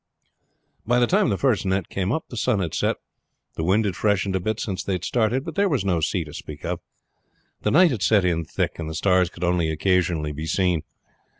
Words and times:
By 0.83 0.97
the 0.97 1.05
time 1.05 1.29
the 1.29 1.37
first 1.37 1.63
net 1.63 1.87
came 1.87 2.11
up 2.11 2.25
the 2.29 2.35
sun 2.35 2.57
had 2.59 2.73
set. 2.73 2.95
The 3.53 3.63
wind 3.63 3.85
had 3.85 3.95
freshened 3.95 4.35
a 4.35 4.39
bit 4.39 4.59
since 4.59 4.81
they 4.83 4.93
had 4.93 5.05
started, 5.05 5.45
but 5.45 5.53
there 5.53 5.69
was 5.69 5.85
no 5.85 6.01
sea 6.01 6.23
to 6.23 6.33
speak 6.33 6.65
of. 6.65 6.79
The 7.61 7.69
night 7.69 7.91
had 7.91 8.01
set 8.01 8.25
in 8.25 8.43
thick, 8.43 8.79
and 8.79 8.89
the 8.89 8.95
stars 8.95 9.29
could 9.29 9.43
only 9.43 9.69
occasionally 9.69 10.31
be 10.31 10.47
seen. 10.47 10.81